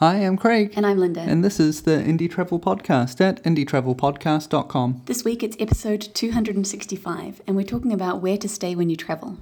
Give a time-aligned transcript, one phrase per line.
[0.00, 0.74] Hi, I'm Craig.
[0.76, 1.22] And I'm Linda.
[1.22, 5.00] And this is the Indie Travel Podcast at indietravelpodcast.com.
[5.06, 9.38] This week it's episode 265, and we're talking about where to stay when you travel.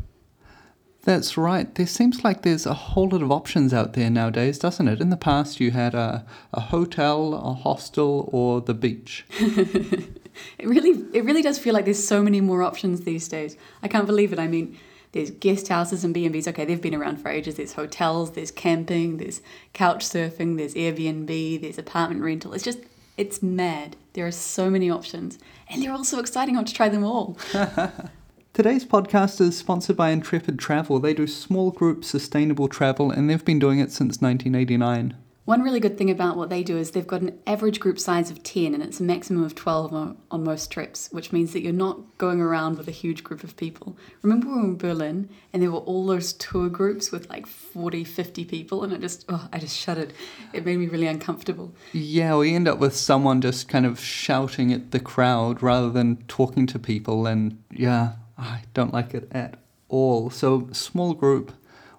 [1.03, 1.75] That's right.
[1.75, 5.01] There seems like there's a whole lot of options out there nowadays, doesn't it?
[5.01, 9.27] In the past, you had a, a hotel, a hostel, or the beach.
[9.41, 10.21] it
[10.63, 13.57] really, it really does feel like there's so many more options these days.
[13.83, 14.39] I can't believe it.
[14.39, 14.79] I mean,
[15.15, 16.49] there's guest houses and B&Bs.
[16.49, 17.55] Okay, they've been around for ages.
[17.55, 19.41] There's hotels, there's camping, there's
[19.73, 22.53] couch surfing, there's Airbnb, there's apartment rental.
[22.53, 22.81] It's just,
[23.17, 23.97] it's mad.
[24.15, 25.39] There are so many options.
[25.71, 26.57] And they're all so exciting.
[26.57, 27.39] I want to try them all.
[28.53, 30.99] Today's podcast is sponsored by Intrepid Travel.
[30.99, 35.17] They do small group sustainable travel and they've been doing it since 1989.
[35.45, 38.31] One really good thing about what they do is they've got an average group size
[38.31, 41.61] of 10 and it's a maximum of 12 on, on, most trips, which means that
[41.61, 43.95] you're not going around with a huge group of people.
[44.23, 48.05] Remember we were in Berlin and there were all those tour groups with like 40,
[48.05, 50.15] 50 people and I just, oh, I just shuddered.
[50.55, 51.75] It made me really uncomfortable.
[51.93, 56.25] Yeah, we end up with someone just kind of shouting at the crowd rather than
[56.27, 59.59] talking to people and yeah, I don't like it at
[59.91, 60.31] all.
[60.31, 61.53] So small group,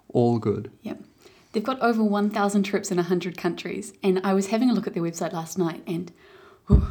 [0.08, 0.72] all good.
[0.82, 0.98] Yep.
[1.56, 3.94] They've got over 1,000 trips in 100 countries.
[4.02, 6.12] And I was having a look at their website last night and
[6.66, 6.88] whew,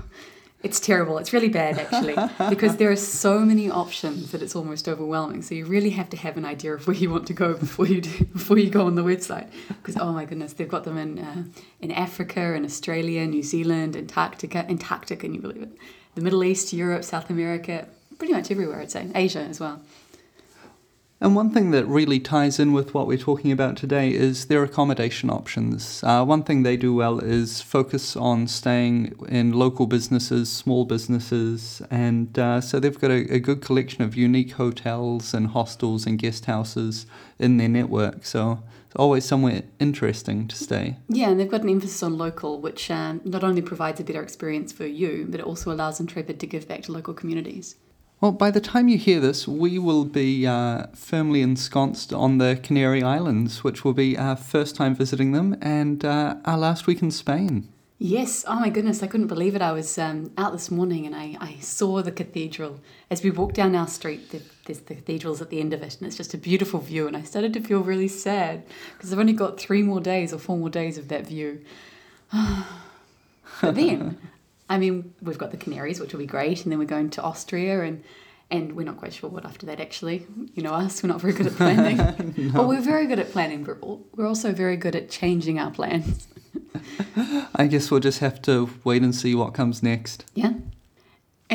[0.64, 1.20] it's terrible.
[1.20, 2.16] It's really bad, actually,
[2.50, 5.44] because there are so many options that it's almost overwhelming.
[5.44, 7.86] So you really have to have an idea of where you want to go before
[7.86, 9.52] you do, before you go on the website.
[9.68, 11.44] Because oh my goodness, they've got them in uh,
[11.80, 15.78] in Africa, in Australia, New Zealand, Antarctica, Antarctica, can you believe it?
[16.16, 18.82] The Middle East, Europe, South America, pretty much everywhere.
[18.82, 19.80] I'd say Asia as well.
[21.26, 24.62] And one thing that really ties in with what we're talking about today is their
[24.62, 26.04] accommodation options.
[26.04, 31.82] Uh, one thing they do well is focus on staying in local businesses, small businesses,
[31.90, 36.20] and uh, so they've got a, a, good collection of unique hotels and hostels and
[36.20, 37.08] guest houses
[37.40, 38.24] in their network.
[38.24, 40.98] So it's always somewhere interesting to stay.
[41.10, 44.22] Yeah, and they've got an emphasis on local, which um, not only provides a better
[44.22, 47.78] experience for you, but it also allows Intrepid to give back to local communities.
[48.26, 52.60] Well, by the time you hear this, we will be uh, firmly ensconced on the
[52.64, 57.04] Canary Islands, which will be our first time visiting them and uh, our last week
[57.04, 57.70] in Spain.
[58.00, 59.62] Yes, oh my goodness, I couldn't believe it.
[59.62, 62.80] I was um, out this morning and I, I saw the cathedral.
[63.12, 65.98] As we walked down our street, the, there's the cathedral's at the end of it,
[66.00, 67.06] and it's just a beautiful view.
[67.06, 68.64] And I started to feel really sad
[68.98, 71.64] because I've only got three more days or four more days of that view.
[73.62, 74.18] but then
[74.70, 77.22] I mean, we've got the Canaries, which will be great, and then we're going to
[77.22, 78.04] Austria, and
[78.52, 79.80] and we're not quite sure what after that.
[79.80, 81.98] Actually, you know us, we're not very good at planning.
[82.38, 82.60] no.
[82.60, 83.78] Well, we're very good at planning, but
[84.16, 86.28] we're also very good at changing our plans.
[87.56, 90.26] I guess we'll just have to wait and see what comes next.
[90.34, 90.54] Yeah.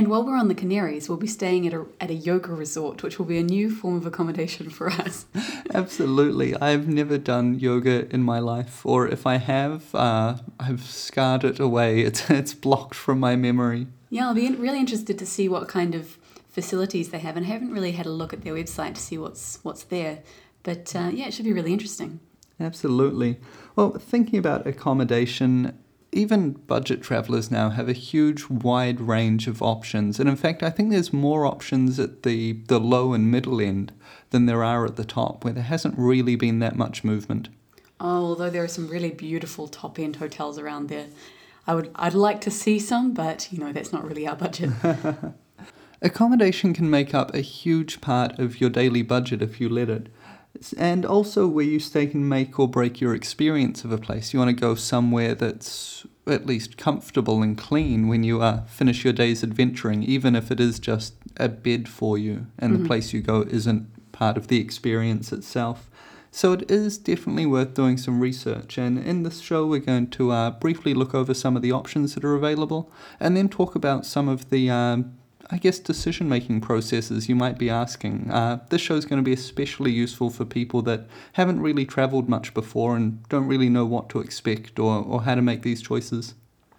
[0.01, 3.03] And while we're on the Canaries, we'll be staying at a, at a yoga resort,
[3.03, 5.27] which will be a new form of accommodation for us.
[5.75, 6.57] Absolutely.
[6.57, 11.61] I've never done yoga in my life, or if I have, uh, I've scarred it
[11.61, 12.01] away.
[12.11, 13.89] It's, it's blocked from my memory.
[14.09, 16.17] Yeah, I'll be really interested to see what kind of
[16.49, 19.19] facilities they have, and I haven't really had a look at their website to see
[19.19, 20.21] what's, what's there.
[20.63, 22.21] But uh, yeah, it should be really interesting.
[22.59, 23.39] Absolutely.
[23.77, 25.79] Well, thinking about accommodation,
[26.13, 30.19] even budget travelers now have a huge wide range of options.
[30.19, 33.93] And in fact i think there's more options at the, the low and middle end
[34.31, 37.49] than there are at the top where there hasn't really been that much movement.
[38.01, 41.07] Oh, although there are some really beautiful top end hotels around there.
[41.67, 44.71] I would i'd like to see some but you know that's not really our budget.
[46.03, 50.09] Accommodation can make up a huge part of your daily budget if you let it
[50.77, 54.33] and also where you stay can make or break your experience of a place.
[54.33, 59.05] You want to go somewhere that's at least comfortable and clean when you uh, finish
[59.05, 62.83] your day's adventuring, even if it is just a bed for you and mm-hmm.
[62.83, 65.91] the place you go isn't part of the experience itself.
[66.31, 68.79] So it is definitely worth doing some research.
[68.79, 72.15] And in this show, we're going to uh, briefly look over some of the options
[72.15, 75.19] that are available and then talk about some of the um,
[75.53, 78.31] I guess, decision making processes you might be asking.
[78.31, 82.29] Uh, this show is going to be especially useful for people that haven't really traveled
[82.29, 85.83] much before and don't really know what to expect or, or how to make these
[85.83, 86.35] choices.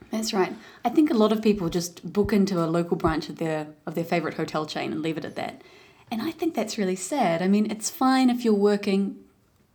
[0.09, 0.53] That's right.
[0.85, 3.95] I think a lot of people just book into a local branch of their of
[3.95, 5.61] their favorite hotel chain and leave it at that.
[6.09, 7.41] And I think that's really sad.
[7.41, 9.17] I mean, it's fine if you're working,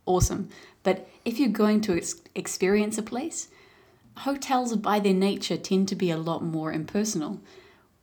[0.05, 0.49] awesome.
[0.83, 3.47] But if you're going to ex- experience a place,
[4.17, 7.41] hotels by their nature tend to be a lot more impersonal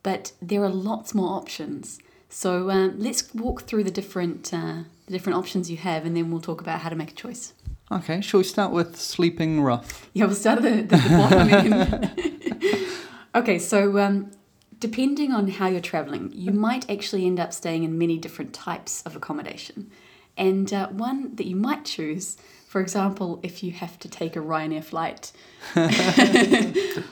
[0.04, 1.98] but there are lots more options.
[2.28, 6.30] So um, let's walk through the different uh, the different options you have, and then
[6.30, 7.52] we'll talk about how to make a choice.
[7.90, 10.08] Okay, shall we start with sleeping rough?
[10.12, 12.86] Yeah, we'll start at the, the, the bottom.
[13.34, 14.30] okay, so um,
[14.78, 19.02] depending on how you're traveling, you might actually end up staying in many different types
[19.02, 19.90] of accommodation.
[20.36, 22.36] And uh, one that you might choose
[22.74, 25.30] For example, if you have to take a Ryanair flight,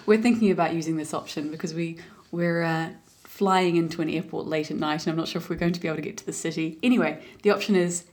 [0.06, 1.98] we're thinking about using this option because we
[2.32, 2.88] we're uh,
[3.24, 5.80] flying into an airport late at night, and I'm not sure if we're going to
[5.80, 6.78] be able to get to the city.
[6.82, 8.06] Anyway, the option is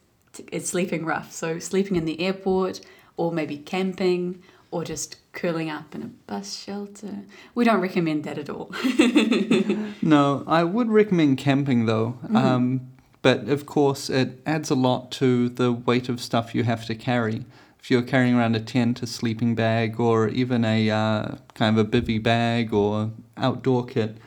[0.52, 1.32] is sleeping rough.
[1.32, 2.82] So sleeping in the airport,
[3.18, 7.24] or maybe camping, or just curling up in a bus shelter.
[7.56, 8.72] We don't recommend that at all.
[10.02, 12.18] no, I would recommend camping though.
[12.24, 12.36] Mm-hmm.
[12.36, 16.86] Um, but of course, it adds a lot to the weight of stuff you have
[16.86, 17.46] to carry.
[17.80, 21.88] If you're carrying around a tent, a sleeping bag, or even a uh, kind of
[21.88, 24.18] a bivy bag or outdoor kit,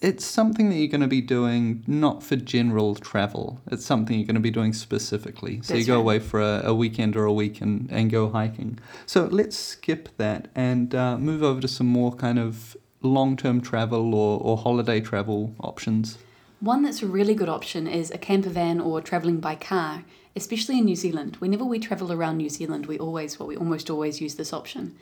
[0.00, 3.60] it's something that you're going to be doing not for general travel.
[3.70, 5.60] It's something you're going to be doing specifically.
[5.62, 6.00] So That's you go right.
[6.00, 8.78] away for a, a, weekend or a week and, and go hiking.
[9.06, 13.60] So let's skip that and uh, move over to some more kind of long term
[13.60, 16.18] travel or, or holiday travel options.
[16.60, 20.04] One that's a really good option is a camper van or travelling by car,
[20.36, 21.36] especially in New Zealand.
[21.36, 24.96] Whenever we travel around New Zealand, we always, well, we almost always use this option.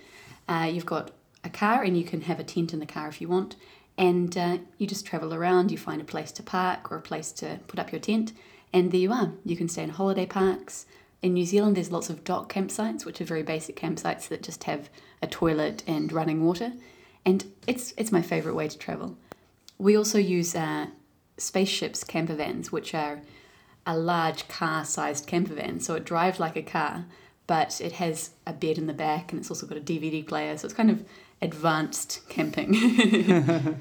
[0.48, 1.10] Uh, you've got
[1.44, 3.56] a car and you can have a tent in the car if you want
[3.98, 7.32] and uh, you just travel around, you find a place to park or a place
[7.32, 8.32] to put up your tent,
[8.72, 9.32] and there you are.
[9.44, 10.86] You can stay in holiday parks.
[11.22, 14.64] In New Zealand, there's lots of DOC campsites, which are very basic campsites that just
[14.64, 14.90] have
[15.22, 16.72] a toilet and running water,
[17.24, 19.16] and it's it's my favourite way to travel.
[19.78, 20.86] We also use uh,
[21.38, 23.20] Spaceships camper vans, which are
[23.86, 27.06] a large car-sized camper van, so it drives like a car,
[27.46, 30.56] but it has a bed in the back, and it's also got a DVD player,
[30.58, 31.04] so it's kind of
[31.40, 33.80] advanced camping.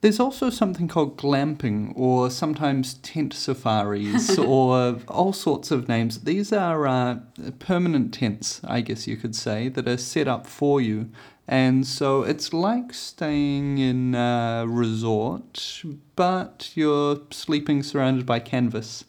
[0.00, 6.20] There's also something called glamping, or sometimes tent safaris, or all sorts of names.
[6.20, 7.18] These are uh,
[7.58, 11.10] permanent tents, I guess you could say, that are set up for you.
[11.48, 15.82] And so it's like staying in a resort,
[16.14, 19.04] but you're sleeping surrounded by canvas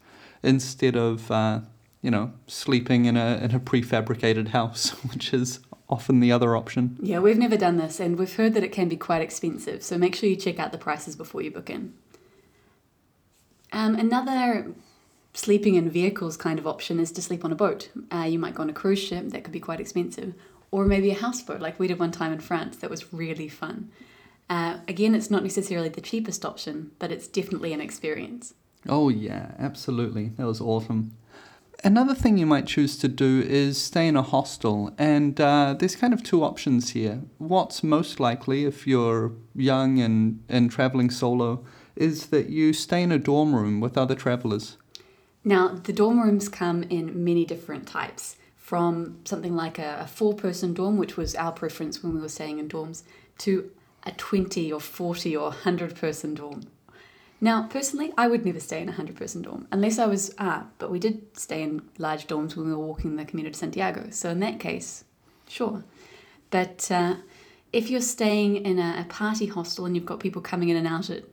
[0.48, 1.60] instead of, uh,
[2.02, 5.60] you know, sleeping in a, in a prefabricated house, which is
[5.90, 6.98] often the other option.
[7.02, 9.98] Yeah, we've never done this and we've heard that it can be quite expensive, so
[9.98, 11.94] make sure you check out the prices before you book in.
[13.72, 14.74] Um, another
[15.34, 17.90] sleeping in vehicles kind of option is to sleep on a boat.
[18.12, 20.34] Uh, you might go on a cruise ship, that could be quite expensive,
[20.72, 23.92] or maybe a houseboat like we did one time in France, that was really fun.
[24.50, 28.54] Uh, again, it's not necessarily the cheapest option, but it's definitely an experience.
[28.88, 30.30] Oh, yeah, absolutely.
[30.38, 31.14] That was awesome.
[31.84, 35.96] Another thing you might choose to do is stay in a hostel, and uh, there's
[35.96, 37.22] kind of two options here.
[37.38, 41.64] What's most likely if you're young and, and traveling solo
[41.96, 44.78] is that you stay in a dorm room with other travelers.
[45.44, 50.34] Now, the dorm rooms come in many different types, from something like a, a four
[50.34, 53.04] person dorm, which was our preference when we were staying in dorms,
[53.40, 53.72] to
[54.04, 56.64] a 20 or 40 or 100 person dorm.
[57.40, 60.66] Now, personally, I would never stay in a 100 person dorm unless I was, ah,
[60.80, 64.08] but we did stay in large dorms when we were walking the Camino de Santiago.
[64.10, 65.04] So, in that case,
[65.48, 65.84] sure.
[66.50, 67.18] But uh,
[67.74, 70.88] if you're staying in a, a, party hostel and you've got people coming in and
[70.88, 71.26] out at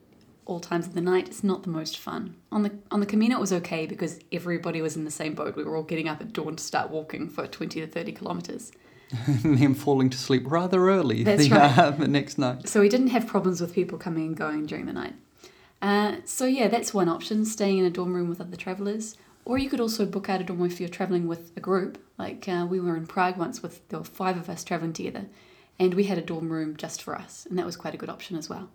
[0.45, 2.37] all times of the night, it's not the most fun.
[2.53, 5.57] On the on the Camino, it was okay because everybody was in the same boat.
[5.57, 8.73] We were all getting up at dawn to start walking for 20 to 30 kilometres.
[9.45, 11.79] and then falling to sleep rather early That's the, right.
[11.79, 12.69] uh, the next night.
[12.69, 15.15] So we didn't have problems with people coming and going during the night.
[15.83, 19.17] Uh, so yeah, that's one option, staying in a dorm room with other travellers.
[19.45, 21.99] Or you could also book out a dorm if you're travelling with a group.
[22.19, 25.27] Like uh, we were in Prague once with there were five of us travelling together,
[25.79, 28.09] and we had a dorm room just for us, and that was quite a good
[28.09, 28.71] option as well.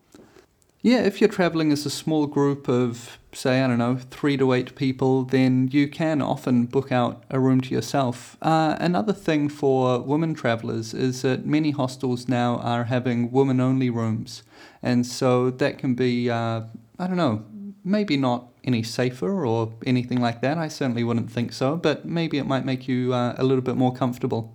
[0.82, 4.54] Yeah, if you're traveling as a small group of, say, I don't know, three to
[4.54, 8.38] eight people, then you can often book out a room to yourself.
[8.42, 13.90] Uh, another thing for women travelers is that many hostels now are having women only
[13.90, 14.44] rooms.
[14.82, 16.62] And so that can be uh,
[17.00, 17.46] I don't know,
[17.84, 20.58] maybe not any safer or anything like that.
[20.58, 23.78] I certainly wouldn't think so, but maybe it might make you uh, a little bit
[23.78, 24.54] more comfortable.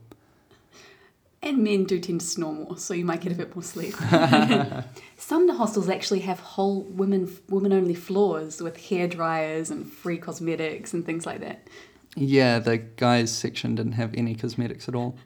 [1.44, 3.94] And men do tend to snore more, so you might get a bit more sleep.
[5.18, 10.94] Some hostels actually have whole women women only floors with hair dryers and free cosmetics
[10.94, 11.68] and things like that.
[12.16, 15.18] Yeah, the guys section didn't have any cosmetics at all.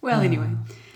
[0.00, 0.50] Well, anyway.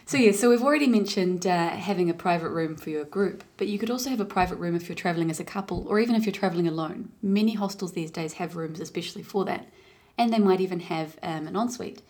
[0.07, 3.67] So yeah, so we've already mentioned uh, having a private room for your group, but
[3.67, 6.15] you could also have a private room if you're traveling as a couple, or even
[6.15, 7.11] if you're traveling alone.
[7.21, 9.67] Many hostels these days have rooms especially for that,
[10.17, 12.03] and they might even have um, an ensuite.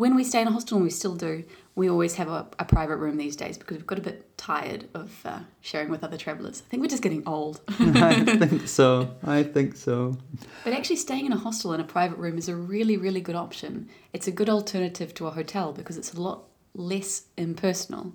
[0.00, 2.64] When we stay in a hostel, and we still do, we always have a, a
[2.64, 6.16] private room these days because we've got a bit tired of uh, sharing with other
[6.16, 6.62] travellers.
[6.66, 7.60] I think we're just getting old.
[7.68, 9.10] I think so.
[9.22, 10.16] I think so.
[10.64, 13.34] But actually, staying in a hostel in a private room is a really, really good
[13.34, 13.90] option.
[14.14, 18.14] It's a good alternative to a hotel because it's a lot less impersonal.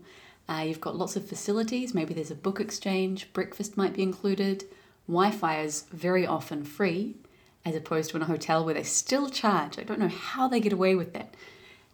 [0.50, 4.64] Uh, you've got lots of facilities, maybe there's a book exchange, breakfast might be included,
[5.08, 7.18] Wi Fi is very often free,
[7.64, 9.78] as opposed to in a hotel where they still charge.
[9.78, 11.36] I don't know how they get away with that.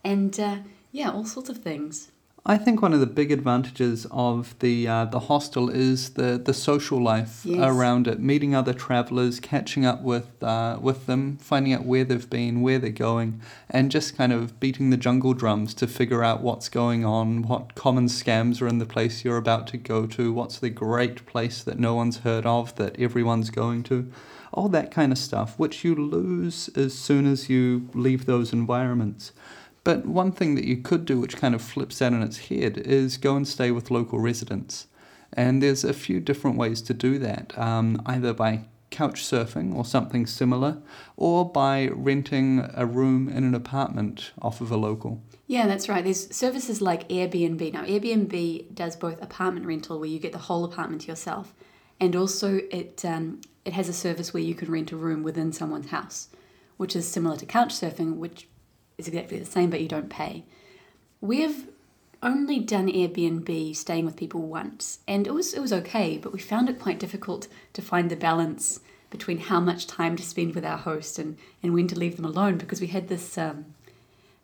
[0.03, 0.57] And uh,
[0.91, 2.11] yeah, all sorts of things.
[2.43, 6.55] I think one of the big advantages of the uh, the hostel is the, the
[6.55, 7.59] social life Yes.
[7.59, 12.27] around it, meeting other travelers, catching up with uh, with them, finding out where they've
[12.27, 16.41] been, where they're going, and just kind of beating the jungle drums to figure out
[16.41, 20.33] what's going on, what common scams are in the place you're about to go to,
[20.33, 24.11] what's the great place that no one's heard of that everyone's going to,
[24.51, 29.31] all that kind of stuff, which you lose as soon as you leave those environments.
[29.83, 32.77] But one thing that you could do, which kind of flips that on its head,
[32.77, 34.87] is go and stay with local residents.
[35.33, 39.85] And there's a few different ways to do that, um, either by couch surfing or
[39.85, 40.77] something similar,
[41.15, 45.21] or by renting a room in an apartment off of a local.
[45.47, 46.03] Yeah, that's right.
[46.03, 47.73] There's services like Airbnb.
[47.73, 51.53] Now, Airbnb does both apartment rental, where you get the whole apartment to yourself,
[51.99, 55.51] and also it um, it has a service where you can rent a room within
[55.51, 56.29] someone's house,
[56.77, 58.47] which is similar to couchsurfing, which
[59.01, 60.43] is exactly the same, but you don't pay.
[61.19, 61.67] We've
[62.23, 66.39] only done Airbnb staying with people once, and it was it was okay, but we
[66.39, 68.79] found it quite difficult to find the balance
[69.09, 72.25] between how much time to spend with our host and, and when to leave them
[72.25, 73.65] alone because we had this um,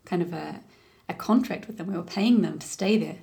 [0.05, 0.59] kind of a,
[1.07, 1.87] a contract with them.
[1.87, 3.19] We were paying them to stay there.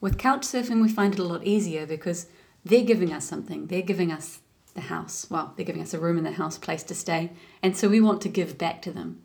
[0.00, 2.26] With couchsurfing, we find it a lot easier because
[2.64, 3.68] they're giving us something.
[3.68, 4.40] They're giving us
[4.74, 5.26] the house.
[5.30, 7.30] Well, they're giving us a room in the house, place to stay,
[7.62, 9.22] and so we want to give back to them.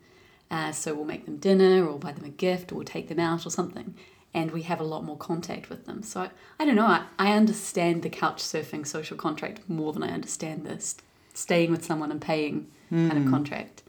[0.50, 3.46] Uh, so we'll make them dinner, or buy them a gift, or take them out,
[3.46, 3.94] or something.
[4.32, 6.02] And we have a lot more contact with them.
[6.02, 6.86] So I, I don't know.
[6.86, 10.96] I, I understand the couch surfing social contract more than I understand this
[11.34, 13.82] staying with someone and paying kind of contract.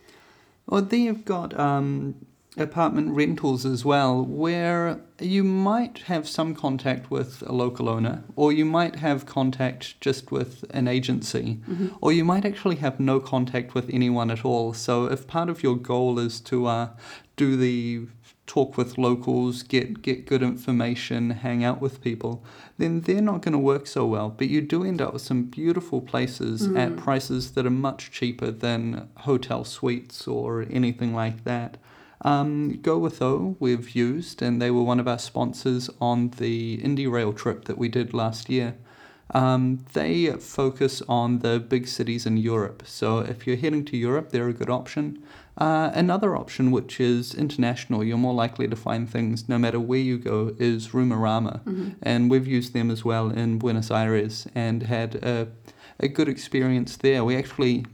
[0.67, 2.15] Well, then you've got um,
[2.57, 8.51] apartment rentals as well, where you might have some contact with a local owner, or
[8.51, 11.59] you might have contact just with an agency,
[12.01, 14.73] or you might actually have no contact with anyone at all.
[14.73, 16.89] So, if part of your goal is to uh,
[17.35, 18.07] do the
[18.47, 22.43] talk with locals, get get good information, hang out with people,
[22.77, 24.29] then they're not going to work so well.
[24.29, 28.51] But you do end up with some beautiful places at prices that are much cheaper
[28.51, 31.77] than hotel suites or anything like that.
[32.21, 37.33] Um, GowithOh we've used, and they were one of our sponsors on the Indie Rail
[37.33, 38.75] trip that we did last year.
[39.33, 42.83] Um, they focus on the big cities in Europe.
[42.85, 45.23] So if you're heading to Europe, they're a good option.
[45.57, 49.99] Uh, another option, which is international, you're more likely to find things no matter where
[49.99, 51.61] you go, is Roomorama.
[52.03, 55.47] And we've used them as well in Buenos Aires and had a,
[55.99, 57.23] a good experience there.
[57.23, 57.85] We actually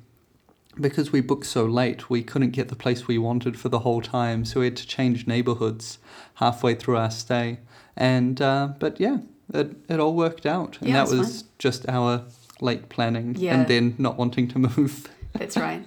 [0.79, 4.01] because we booked so late, we couldn't get the place we wanted for the whole
[4.01, 5.99] time, so we had to change neighborhoods
[6.35, 7.59] halfway through our stay.
[7.97, 9.17] And uh, but yeah,
[9.53, 12.23] it it all worked out, and Yeah, that was just our
[12.61, 13.55] late planning Yeah.
[13.55, 15.09] and then not wanting to move.
[15.33, 15.83] That's right.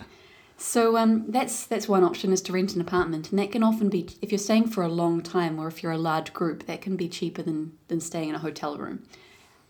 [0.56, 3.88] So um, that's that's one option is to rent an apartment, and that can often
[3.88, 6.80] be if you're staying for a long time or if you're a large group, that
[6.80, 9.02] can be cheaper than than staying in a hotel room.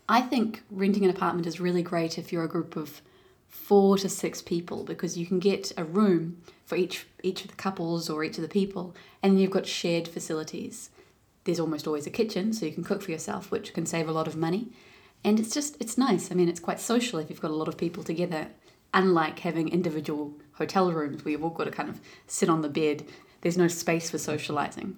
[0.07, 3.01] I think renting an apartment is really great if you're a group of
[3.55, 7.55] four to six people because you can get a room for each each of the
[7.55, 8.93] couples or each of the people,
[9.23, 10.91] and you've got shared facilities.
[11.45, 14.11] There's almost always a kitchen, so you can cook for yourself, which can save a
[14.11, 14.67] lot of money.
[15.23, 16.31] And it's just it's nice.
[16.31, 18.47] I mean, it's quite social if you've got a lot of people together.
[18.93, 22.69] Unlike having individual hotel rooms where you've all got to kind of sit on the
[22.69, 23.05] bed,
[23.41, 24.97] there's no space for socializing.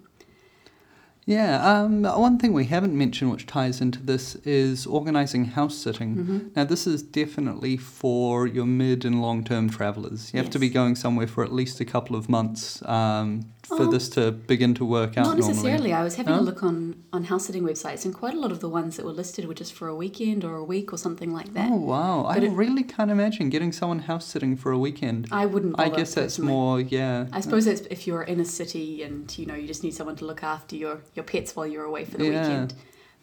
[1.28, 6.16] Yeah, um, one thing we haven't mentioned, which ties into this, is organizing house sitting.
[6.16, 6.38] Mm-hmm.
[6.56, 10.32] Now, this is definitely for your mid and long term travelers.
[10.32, 13.82] You have to be going somewhere for at least a couple of months um, for
[13.82, 13.90] Oh.
[13.90, 15.24] this to begin to work out.
[15.26, 15.48] Not normally.
[15.48, 15.92] necessarily.
[15.92, 18.60] I was having a look on, on house sitting websites, and quite a lot of
[18.60, 21.32] the ones that were listed were just for a weekend or a week or something
[21.32, 21.70] like that.
[21.70, 22.24] Oh wow!
[22.24, 25.28] I it- really can't imagine getting someone house sitting for a weekend.
[25.30, 25.78] I wouldn't.
[25.78, 27.26] I guess that's more yeah.
[27.32, 30.16] I suppose that's if you're in a city and you know you just need someone
[30.16, 32.42] to look after your, your pets while you're away for the Yeah.
[32.42, 32.74] weekend.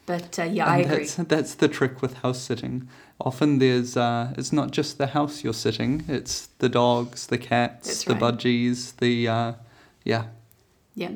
[0.07, 0.97] But uh, yeah, And I agree.
[1.05, 2.87] That's, that's the trick with house sitting.
[3.19, 8.03] Often there's uh, it's not just the house you're sitting; it's the dogs, the cats,
[8.03, 9.53] the budgies, the uh,
[10.03, 10.25] yeah.
[10.95, 11.11] Yeah.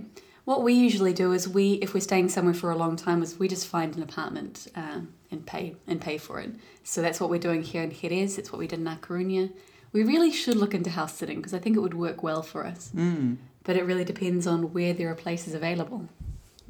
[0.45, 3.37] What we usually do is we, if we're staying somewhere for a long time, is
[3.37, 6.51] we just find an apartment um, and pay and pay for it.
[6.83, 8.37] So that's what we're doing here in Jerez.
[8.37, 9.51] It's what we did in A Coruña.
[9.91, 12.65] We really should look into house sitting because I think it would work well for
[12.65, 12.91] us.
[12.95, 13.37] Mm.
[13.63, 16.09] But it really depends on where there are places available.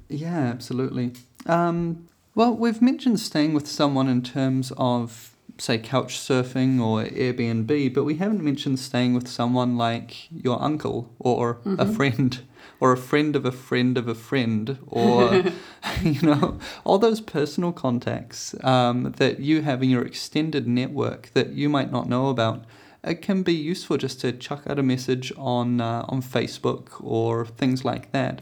[0.09, 1.13] Yeah, absolutely.
[1.45, 7.93] Um, well, we've mentioned staying with someone in terms of, say, couch surfing or Airbnb,
[7.93, 12.41] but we haven't mentioned staying with someone like your uncle or a friend
[12.79, 15.43] or a friend of a friend of a friend or,
[16.01, 21.50] you know, all those personal contacts um, that you have in your extended network that
[21.50, 22.63] you might not know about.
[23.03, 27.45] it can be useful just to chuck out a message on uh, on Facebook or
[27.45, 28.41] things like that.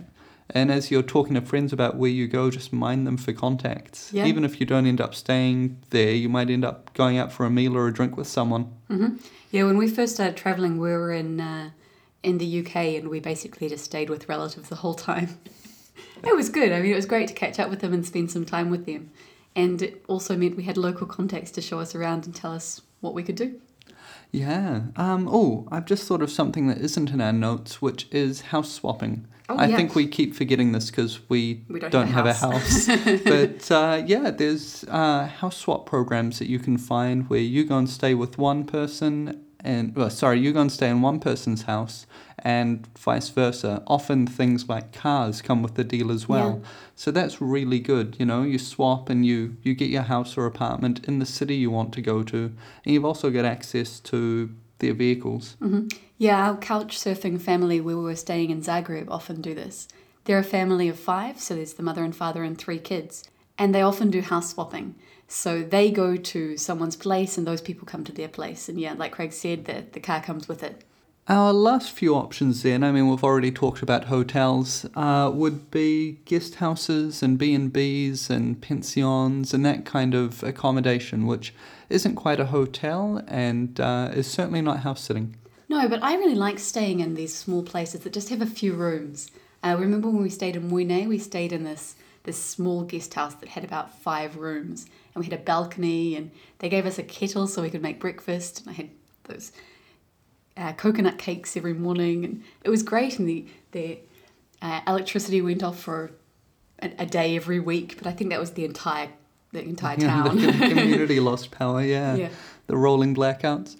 [0.50, 4.13] And as you're talking to friends about where you go, just mind them for contacts.
[4.13, 4.25] Yeah.
[4.25, 7.46] Even if you don't end up staying there, you might end up going out for
[7.46, 8.72] a meal or a drink with someone.
[8.88, 9.17] hmm
[9.51, 11.72] Yeah, when we first started traveling, we were in uh,
[12.27, 15.39] in the UK, and we basically just stayed with relatives the whole time.
[16.24, 16.72] it was good.
[16.72, 18.86] I mean, it was great to catch up with them and spend some time with
[18.86, 19.12] them,
[19.55, 22.81] and it also meant we had local contacts to show us around and tell us
[23.00, 23.60] what we could do.
[24.31, 24.81] Yeah.
[24.98, 28.72] Um, oh, I've just thought of something that isn't in our notes, which is house
[28.72, 29.25] swapping.
[29.50, 29.77] Oh, I yeah.
[29.77, 32.88] think we keep forgetting this because we, We don't have have a a house.
[33.24, 37.77] but uh, yeah, there's uh, house swap programs that you can find where you go
[37.77, 41.63] and stay with one person, and well, sorry, you're going to stay in one person's
[41.63, 42.05] house,
[42.39, 43.83] and vice versa.
[43.87, 46.61] Often things like cars come with the deal as well.
[46.95, 48.15] So that's really good.
[48.19, 51.55] You know, you swap and you you get your house or apartment in the city
[51.55, 52.37] you want to go to,
[52.83, 54.49] and you've also got access to
[54.79, 55.55] their vehicles.
[55.59, 55.87] hmm
[56.17, 59.87] Yeah, our couch surfing family where we were staying in Zagreb often do this.
[60.25, 63.23] They're a family of five, so there's the mother and father and three kids,
[63.57, 64.95] and they often do house swapping.
[65.27, 68.69] So they go to someone's place, and those people come to their place.
[68.69, 70.84] And yeah, like Craig said, the, the car comes with it.
[71.29, 76.19] Our last few options then, I mean, we've already talked about hotels, uh, would be
[76.24, 81.53] guest houses and B&Bs and pensions and that kind of accommodation, which
[81.89, 85.36] isn't quite a hotel and uh, is certainly not house sitting.
[85.67, 88.74] No, but I really like staying in these small places that just have a few
[88.74, 89.29] rooms.
[89.63, 93.35] Uh, remember when we stayed in Moine, we stayed in this this small guest house
[93.35, 94.85] that had about five rooms,
[95.15, 98.01] and we had a balcony, and they gave us a kettle so we could make
[98.01, 98.59] breakfast.
[98.61, 98.89] And I had
[99.23, 99.53] those
[100.57, 103.17] uh, coconut cakes every morning, and it was great.
[103.17, 103.99] And the the
[104.61, 106.11] uh, electricity went off for
[106.81, 109.09] a, a day every week, but I think that was the entire
[109.51, 110.37] the entire town.
[110.37, 112.15] the community lost power, yeah.
[112.15, 112.29] yeah.
[112.67, 113.77] The rolling blackouts.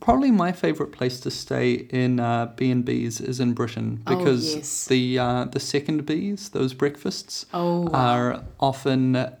[0.00, 4.86] Probably my favourite place to stay in uh, B&Bs is in Britain Oh, because yes.
[4.86, 7.90] the uh, the second Bs, those breakfasts, Oh, wow.
[7.92, 9.32] are often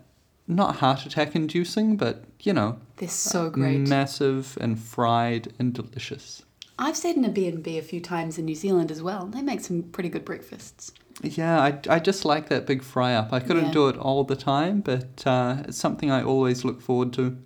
[0.46, 3.78] not heart attack inducing, but you know, they're so great.
[3.88, 6.42] massive and fried and delicious.
[6.78, 9.26] I've stayed in a B&B a few times in New Zealand as well.
[9.26, 10.92] They make some pretty good breakfasts.
[11.22, 13.32] Yeah, I, I just like that big fry up.
[13.32, 13.72] I couldn't Yeah.
[13.72, 17.36] do it all the time, but uh, it's something I always look forward to.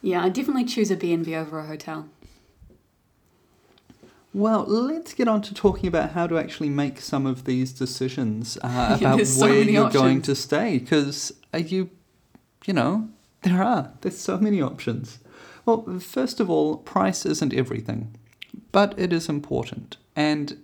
[0.00, 2.06] Yeah, I definitely choose a B&B over a hotel.
[4.34, 8.56] Well, let's get on to talking about how to actually make some of these decisions
[8.62, 10.78] uh, about so where you're going to stay.
[10.78, 11.90] Because you,
[12.64, 13.10] you know,
[13.42, 13.92] there are.
[14.00, 15.18] There's so many options.
[15.66, 18.16] Well, first of all, price isn't everything,
[18.72, 19.96] but it is important.
[20.16, 20.58] And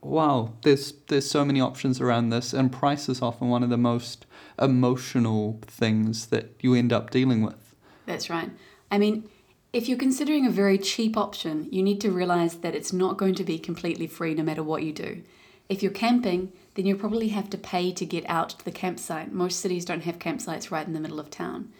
[0.00, 3.76] wow, there's there's so many options around this, and price is often one of the
[3.76, 4.24] most
[4.60, 7.74] emotional things that you end up dealing with.
[8.06, 8.50] That's right.
[8.90, 9.28] I mean,
[9.72, 13.34] if you're considering a very cheap option, you need to realize that it's not going
[13.36, 15.22] to be completely free no matter what you do.
[15.68, 19.32] If you're camping, then you'll probably have to pay to get out to the campsite.
[19.32, 21.72] Most cities don't have campsites right in the middle of town.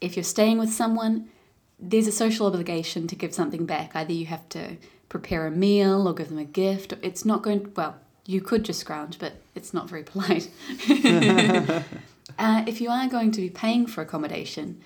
[0.00, 1.30] If you're staying with someone,
[1.80, 3.96] there's a social obligation to give something back.
[3.96, 4.76] Either you have to
[5.08, 6.92] prepare a meal or give them a gift.
[7.00, 10.50] It's not going well, you could just scrounge, but it's not very polite.
[12.38, 14.82] uh, if you are going to be paying for accommodation,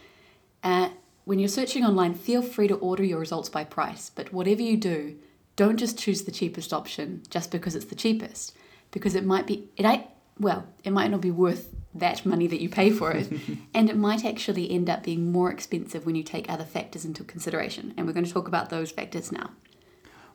[0.63, 0.91] uh,
[1.27, 4.11] when you're searching online, feel free to order your results by price.
[4.15, 5.17] But whatever you do,
[5.57, 8.55] don't just choose the cheapest option just because it's the cheapest,
[8.93, 9.85] because it might be it.
[9.85, 10.07] ain't-
[10.39, 13.29] Well, it might not be worth that money that you pay for it,
[13.75, 17.25] and it might actually end up being more expensive when you take other factors into
[17.25, 17.93] consideration.
[17.97, 19.51] And we're going to talk about those factors now.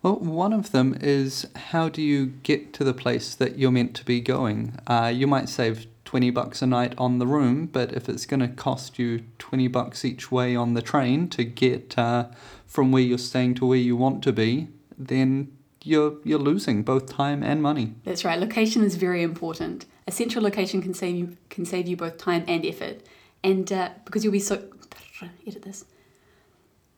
[0.04, 3.94] Well, one of them is how do you get to the place that you're meant
[3.98, 4.76] to be going?
[4.88, 8.41] Uh, you might save 20 bucks a night on the room, but if it's going
[8.41, 12.26] to cost you 20 bucks each way on the train to get uh,
[12.67, 15.50] from where you're staying to where you want to be, then
[15.86, 17.93] you're, you're losing both time and money.
[18.04, 18.38] That's right.
[18.38, 19.86] Location is very important.
[20.06, 23.04] A central location can save you can save you both time and effort,
[23.41, 24.67] and uh, because you'll be so
[25.47, 25.86] edit this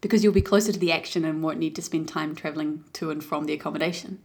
[0.01, 3.11] because you'll be closer to the action and won't need to spend time traveling to
[3.11, 4.23] and from the accommodation.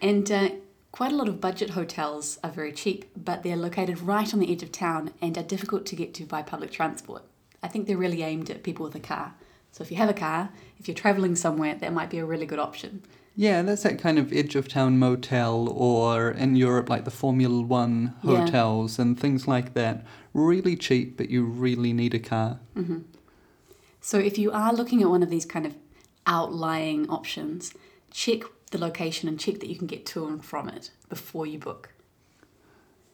[0.00, 0.48] And uh,
[0.92, 4.52] quite a lot of budget hotels are very cheap, but they're located right on the
[4.52, 7.22] edge of town and are difficult to get to by public transport.
[7.62, 9.34] I think they're really aimed at people with a car.
[9.72, 12.44] So if you have a car, if you're traveling somewhere, that might be a really
[12.44, 13.02] good option.
[13.34, 17.62] Yeah, that's that kind of edge of town motel, or in Europe, like the Formula
[17.62, 18.40] One Yeah.
[18.40, 20.04] hotels and things like that.
[20.34, 22.60] Really cheap, but you really need a car.
[22.74, 22.98] hmm
[24.02, 25.74] So if you are looking at one of these kind of
[26.26, 27.72] outlying options,
[28.10, 31.58] check the location and check that you can get to and from it before you
[31.58, 31.90] book.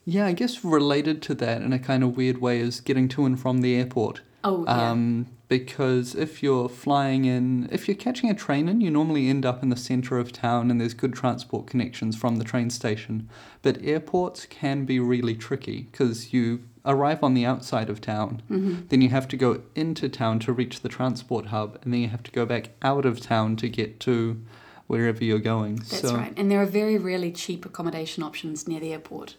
[0.05, 3.27] Yeah, I guess related to that in a kind of weird way is getting to
[3.27, 4.23] and from the airport.
[4.43, 4.91] Oh yeah.
[4.91, 9.45] Um, because if you're flying in, if you're catching a train in, you normally end
[9.47, 13.29] up in the centre of town and there's good transport connections from the train station.
[13.63, 18.87] But airports can be really tricky because you arrive on the outside of town, Mm-hmm.
[18.89, 22.09] then you have to go into town to reach the transport hub, and then you
[22.09, 24.41] have to go back out of town to get to
[24.89, 25.77] wherever you're going.
[25.77, 26.35] That's so, right.
[26.37, 29.37] And there are very rarely cheap accommodation options near the airport.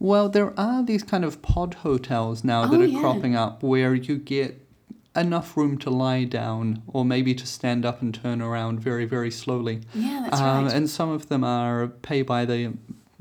[0.00, 3.00] Well, there are these kind of pod hotels now that Oh, are yeah.
[3.00, 4.66] cropping up where you get
[5.14, 9.30] enough room to lie down or maybe to stand up and turn around very, very
[9.30, 9.80] slowly.
[9.94, 10.74] Yeah, that's um, right.
[10.74, 12.72] And some of them are pay by the,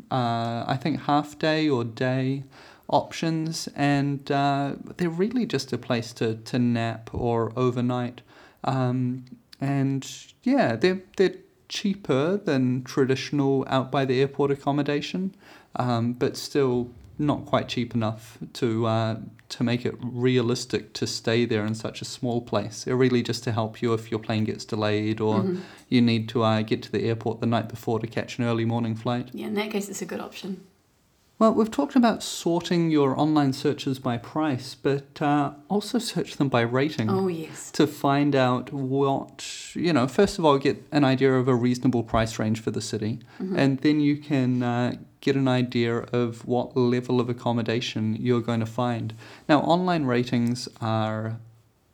[0.09, 2.43] uh, I think, half day or day
[2.87, 8.21] options, and uh, they're really just a place to, to nap or overnight.
[8.63, 9.25] Um,
[9.59, 10.09] and
[10.43, 11.35] yeah, they're, they're
[11.69, 15.33] cheaper than traditional out by the airport accommodation,
[15.77, 19.17] um, but still not quite cheap enough to uh,
[19.49, 22.83] to make it realistic to stay there in such a small place.
[22.83, 25.61] They're really just to help you if your plane gets delayed or Mhm.
[25.89, 28.63] you need to uh, get to the airport the night before to catch an early
[28.65, 29.29] morning flight.
[29.33, 30.61] Yeah, in that case, it's a good option.
[31.39, 36.49] Well, we've talked about sorting your online searches by price, but uh, also search them
[36.49, 37.71] by rating Oh, yes.
[37.71, 42.03] to find out what, you know, first of all, get an idea of a reasonable
[42.03, 43.57] price range for the city, Mhm.
[43.57, 48.59] and then you can uh, get an idea of what level of accommodation you're going
[48.59, 49.13] to find.
[49.47, 51.39] Now, online ratings are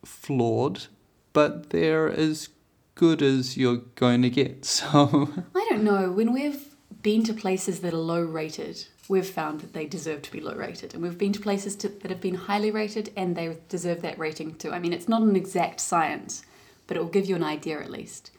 [0.04, 0.88] flawed,
[1.34, 2.50] but they're as
[2.96, 4.66] good as you're going to get.
[4.66, 6.12] So, I don't know.
[6.12, 10.32] When we've been to places that are low rated, we've found that they deserve to
[10.32, 10.94] be low rated.
[10.94, 14.18] And we've been to places to, that have been highly rated and they deserve that
[14.18, 14.72] rating too.
[14.72, 16.44] I mean, it's not an exact science,
[16.88, 18.32] but it will give you an idea at least.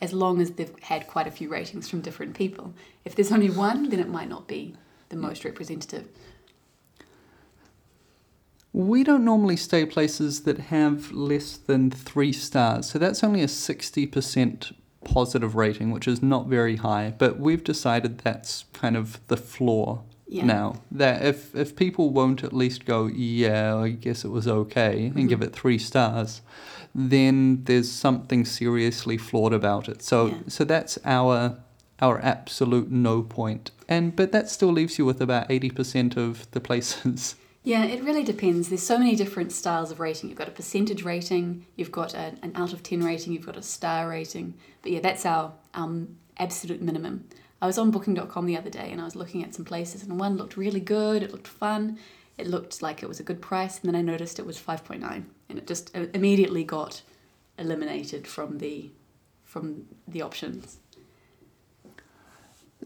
[0.00, 2.74] As long as they've had quite a few ratings from different people.
[3.04, 4.74] If there's only one, then it might not be
[5.08, 6.08] the most representative.
[8.72, 13.46] We don't normally stay places that have less than three stars, so that's only a
[13.46, 14.72] 60%
[15.04, 20.04] positive rating, which is not very high, but we've decided that's kind of the floor
[20.30, 20.44] Yeah.
[20.44, 20.80] now.
[20.92, 25.28] That if, if people won't at least go, yeah, I guess it was okay, and
[25.28, 26.40] give it three stars,
[26.94, 30.02] then there's something seriously flawed about it.
[30.02, 30.34] So, Yeah.
[30.48, 31.58] so that's our
[32.00, 33.72] our absolute no point.
[33.88, 38.24] And but that still leaves you with about 80% of the places Yeah, it really
[38.24, 38.70] depends.
[38.70, 40.30] There's so many different styles of rating.
[40.30, 43.56] You've got a percentage rating, you've got a, an out of 10 rating, you've got
[43.56, 44.54] a star rating.
[44.80, 47.26] But yeah, that's our um, absolute minimum.
[47.62, 50.18] I was on booking.com the other day and I was looking at some places, and
[50.18, 51.98] one looked really good, it looked fun,
[52.38, 55.24] it looked like it was a good price, and then I noticed it was 5.9,
[55.48, 57.02] and it just immediately got
[57.58, 58.90] eliminated from the
[59.44, 60.78] from the options.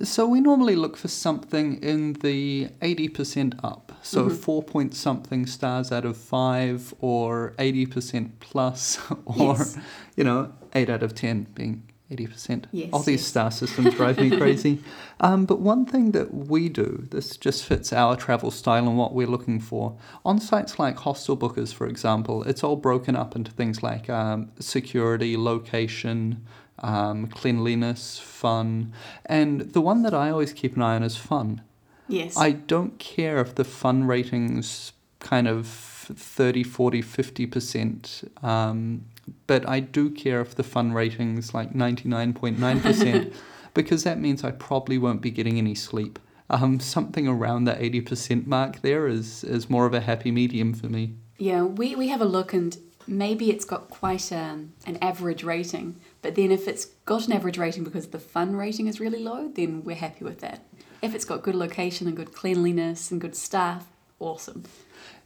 [0.03, 3.93] So we normally look for something in the 80% up.
[4.03, 4.37] So Mhm.
[4.37, 9.77] 4 point something stars out of 5 or 80% plus or Yes.
[10.17, 12.65] you know 8 out of 10 being 80%.
[12.71, 13.27] Yes, All these yes.
[13.27, 14.81] star systems drive me crazy.
[15.21, 19.15] Um, but one thing that we do, this just fits our travel style and what
[19.15, 19.97] we're looking for.
[20.25, 25.37] On sites like HostelBookers, for example, it's all broken up into things like um, security,
[25.37, 26.45] location,
[26.81, 28.93] um, cleanliness, fun.
[29.25, 31.63] And the one that I always keep an eye on is fun.
[32.09, 32.37] Yes.
[32.37, 39.05] I don't care if the fun ratings kind of 30, 40, 50%, um,
[39.47, 43.35] but I do care if the fun ratings like 99.9%,
[43.75, 46.19] because that means I probably won't be getting any sleep.
[46.51, 50.87] Um, something around the 80% mark there is, is more of a happy medium for
[50.87, 51.15] me.
[51.39, 56.01] Yeah, we, we have a look and maybe it's got quite um, an average rating,
[56.23, 59.49] but then if it's got an average rating because the fun rating is really low,
[59.49, 60.65] then we're happy with that.
[61.03, 63.87] If it's got good location and good cleanliness and good staff,
[64.19, 64.65] awesome.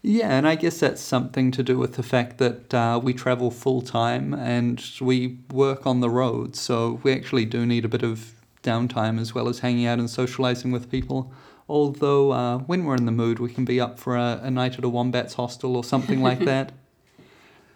[0.02, 3.50] Yeah, and I guess that's something to do with the fact that uh, we travel
[3.50, 8.04] full time and we work on the road, so we actually do need a bit
[8.04, 8.32] of
[8.62, 11.32] downtime as well as hanging out and socializing with people.
[11.68, 14.78] Although, uh, when we're in the mood, we can be up for a, a night
[14.78, 16.72] at a Wombats hostel or something like that.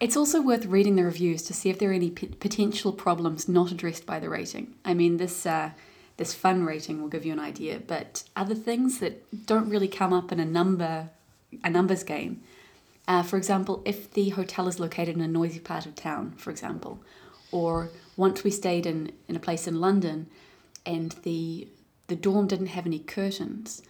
[0.00, 3.48] It's also worth reading the reviews to see if there are any p- potential problems
[3.48, 4.74] not addressed by the rating.
[4.84, 5.70] I mean, this uh,
[6.16, 10.12] this fun rating will give you an idea, but other things that don't really come
[10.12, 11.10] up in a number
[11.64, 12.42] a numbers game.
[13.08, 16.50] Uh, for example, if the hotel is located in a noisy part of town, for
[16.50, 17.00] example,
[17.50, 20.26] or once we stayed in, in a place in London
[20.86, 21.68] and the
[22.08, 23.80] the dorm didn't have any curtains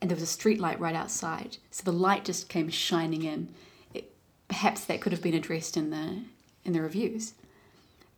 [0.00, 3.50] and there was a street light right outside, so the light just came shining in.
[3.94, 4.12] It,
[4.48, 6.22] perhaps that could have been addressed in the
[6.64, 7.34] in the reviews.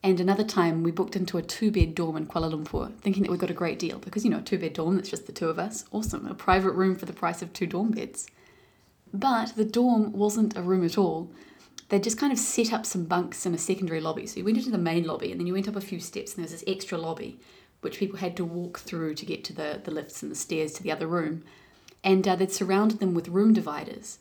[0.02, 3.32] And another time we booked into a two bed dorm in Kuala Lumpur, thinking that
[3.32, 5.32] we got a great deal because you know a two bed dorm that's just the
[5.32, 8.26] two of us, awesome, a private room for the price of two dorm beds.
[9.14, 11.30] But the dorm wasn't a room at all.
[11.90, 14.26] they just kind of set up some bunks in a secondary lobby.
[14.26, 16.32] So you went into the main lobby and then you went up a few steps
[16.32, 17.38] and there was this extra lobby
[17.82, 20.72] which people had to walk through to get to the, the lifts and the stairs
[20.72, 21.44] to the other room.
[22.02, 24.18] And uh, they'd surrounded them with room dividers.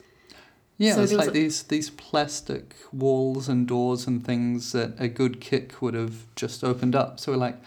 [0.78, 4.94] Yeah, So it's was like a- these these plastic walls and doors and things that
[5.00, 7.20] a good kick would have just opened up.
[7.20, 7.58] So we're like,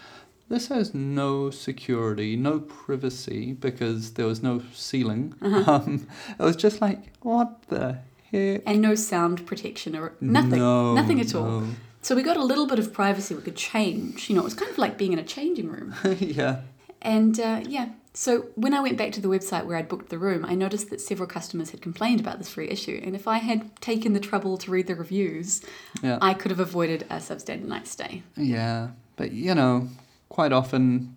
[0.49, 5.33] this has no security, no privacy because there was no ceiling.
[5.41, 5.63] Uh-huh.
[5.67, 6.07] Um,
[6.39, 7.99] it was just like, what the
[8.31, 8.61] heck?
[8.65, 10.59] And no sound protection or nothing.
[10.59, 11.63] No, nothing at all.
[12.01, 13.35] So we got a little bit of privacy.
[13.35, 14.29] We could change.
[14.29, 15.93] You know, it was kind of like being in a changing room.
[16.19, 16.61] yeah.
[17.01, 20.17] And uh, yeah, so when I went back to the website where I'd booked the
[20.17, 22.99] room, I noticed that several customers had complained about this free issue.
[23.03, 25.61] And if I had taken the trouble to read the reviews,
[26.01, 26.17] Yeah.
[26.21, 28.23] I could have avoided a substandard night stay.
[28.35, 29.89] Yeah, but you know,
[30.29, 31.15] quite often,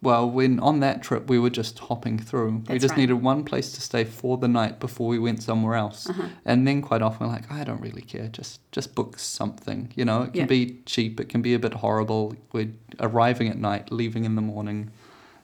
[0.00, 2.62] well, when on that trip we were just hopping through.
[2.68, 2.98] we just right.
[2.98, 6.28] needed one place to stay for the night before we went somewhere else, Uh-huh.
[6.44, 8.28] and then quite often we're like, I don't really care.
[8.28, 9.92] Just just book something.
[9.96, 10.46] You know, it can Yeah.
[10.46, 11.18] be cheap.
[11.20, 12.34] It can be a bit horrible.
[12.52, 14.90] We're arriving at night, leaving in the morning.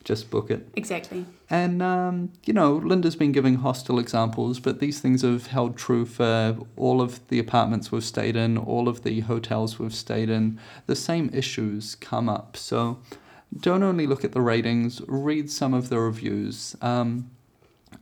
[0.04, 0.68] Just book it.
[0.76, 1.24] Exactly.
[1.48, 6.04] And, um, you know, Linda's been giving hostel examples, but these things have held true
[6.04, 10.60] for all of the apartments we've stayed in, all of the hotels we've stayed in.
[10.86, 12.56] The same issues come up.
[12.56, 12.98] So
[13.58, 17.30] don't only look at the ratings, read some of the reviews, um,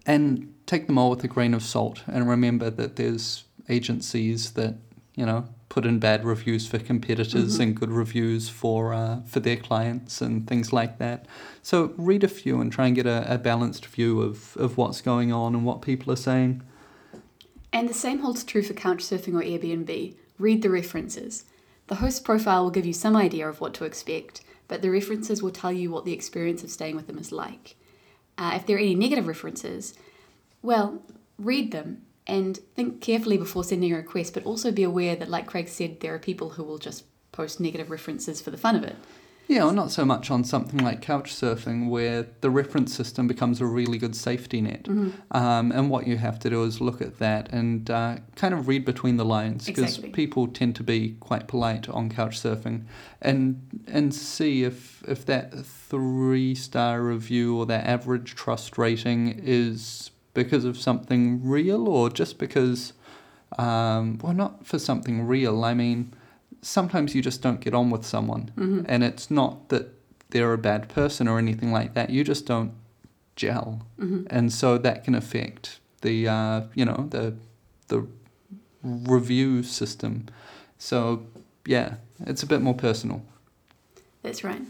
[0.06, 2.02] and take them all with a grain of salt.
[2.06, 4.74] And remember that there's agencies that,
[5.14, 7.62] you know, put in bad reviews for competitors Mhm.
[7.62, 11.24] and good reviews for uh, for their clients and things like that.
[11.62, 15.00] So read a few and try and get a, a balanced view of, of what's
[15.00, 16.60] going on and what people are saying.
[17.72, 20.14] And the same holds true for Couchsurfing or Airbnb.
[20.38, 21.44] Read the references.
[21.86, 25.42] The host profile will give you some idea of what to expect, but the references
[25.42, 27.76] will tell you what the experience of staying with them is like.
[28.36, 29.94] Uh, if there are any negative references,
[30.60, 31.00] well,
[31.38, 35.46] read them and think carefully before sending a request, but also be aware that, like
[35.46, 38.84] Craig said, there are people who will just post negative references for the fun of
[38.84, 38.96] it.
[39.48, 43.60] Yeah, well, not so much on something like couch surfing, where the reference system becomes
[43.60, 44.86] a really good safety net.
[44.88, 48.68] Um, and what you have to do is look at that and uh, kind of
[48.68, 50.10] read between the lines because Exactly.
[50.10, 52.84] people tend to be quite polite on couch surfing,
[53.20, 60.11] and and see if if that three star review or that average trust rating is
[60.34, 62.92] because of something real or just because,
[63.58, 65.64] um, well, not for something real.
[65.64, 66.12] I mean
[66.64, 68.84] sometimes you just don't get on with someone Mhm.
[68.88, 69.88] and it's not that
[70.30, 72.70] they're a bad person or anything like that you just don't
[73.34, 74.26] gel Mhm.
[74.30, 77.34] and so that can affect the uh, you know the
[77.88, 78.06] the
[78.82, 80.26] review system
[80.78, 81.22] so
[81.66, 81.94] yeah
[82.26, 83.22] it's a bit more personal
[84.22, 84.62] That's right.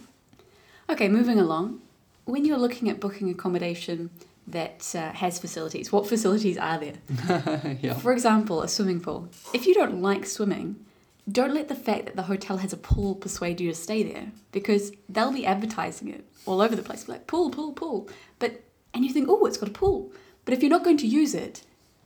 [0.89, 1.81] Okay, moving along.
[2.25, 4.09] When you're looking at booking accommodation
[4.47, 7.77] that uh, has facilities, what facilities are there?
[7.81, 9.29] yeah For example, a swimming pool.
[9.53, 10.85] If you don't like swimming,
[11.31, 14.33] don't let the fact that the hotel has a pool persuade you to stay there
[14.51, 17.09] because they'll be advertising it all over the place.
[17.09, 18.09] Like pool, pool, pool.
[18.39, 20.13] But and you think, oh, it's got a pool.
[20.45, 21.63] But if you're not going to use it,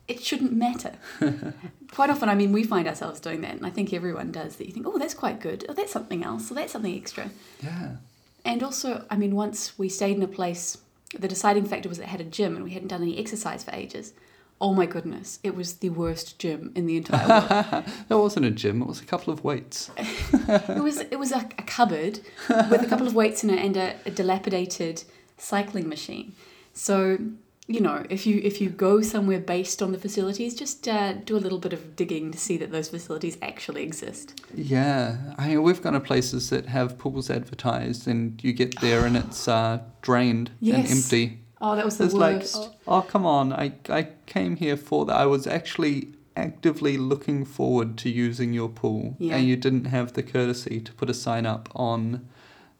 [0.07, 0.93] it shouldn't matter.
[1.91, 4.55] quite often, I mean, we find ourselves doing that, and I think everyone does.
[4.55, 5.65] That you think, oh, that's quite good.
[5.67, 6.51] Oh, that's something else.
[6.51, 7.29] Oh, that's something extra.
[7.61, 7.97] yeah
[8.45, 10.77] And also, I mean, once we stayed in a place,
[11.17, 13.73] the deciding factor was it had a gym and we hadn't done any exercise for
[13.73, 14.13] ages.
[14.59, 17.85] Oh my goodness, it was the worst gym in the entire world.
[18.07, 21.47] that wasn't a gym it was a couple of weights it was it was a,
[21.57, 25.03] a cupboard with a couple of weights in it and a, a dilapidated
[25.37, 26.33] cycling machine.
[26.73, 27.19] So
[27.67, 31.35] you know, if you if you go somewhere based on the facilities, just uh, do
[31.35, 34.41] a little bit of digging to see that those facilities actually exist.
[34.55, 39.05] yeah I mean, we've gone to places that have pools advertised and you get there
[39.05, 42.55] and it's uh, drained and empty Oh, that was the It's like, worst.
[42.55, 43.51] oh, oh, come on!
[43.51, 45.15] I I came here for that.
[45.15, 49.35] I was actually actively looking forward to using your pool, Yeah.
[49.37, 52.27] and you didn't have the courtesy to put a sign up on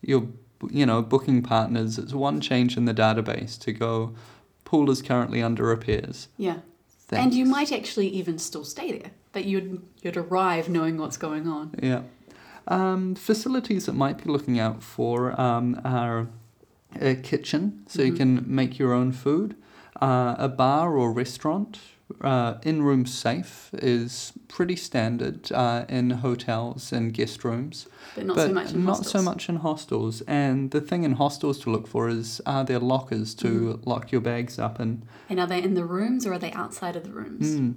[0.02, 0.28] your,
[0.70, 1.98] you know, booking partners.
[1.98, 4.14] It's one change in the database to go.
[4.68, 6.28] Pool is currently under repairs.
[6.38, 6.58] yeah.
[7.10, 7.24] Thanks.
[7.24, 11.48] And you might actually even still stay there, but you'd you'd arrive knowing what's going
[11.48, 11.74] on.
[11.82, 12.02] Yeah.
[12.68, 16.28] Um, facilities that might be looking out for um, are
[17.00, 18.18] a kitchen, so you Mhm.
[18.18, 19.56] can make your own food,
[20.02, 21.80] uh, a bar or restaurant.
[22.22, 28.36] Uh, in room safe is pretty standard uh, in hotels and guest rooms, But not
[28.38, 29.12] but so much in not hostels.
[29.12, 30.22] so much in hostels.
[30.26, 33.90] And the thing in hostels to look for is are there lockers to Mm-hmm.
[33.90, 35.04] lock your bags up in?
[35.30, 37.46] And are they in the rooms or are they outside of the rooms?
[37.60, 37.76] Mm.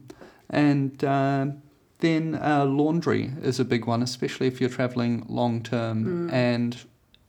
[0.48, 1.46] And uh,
[1.98, 6.28] then uh, laundry is a big one, especially if you're traveling long term.
[6.28, 6.32] Mm.
[6.32, 6.76] And